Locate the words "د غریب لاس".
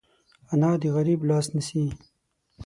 0.81-1.47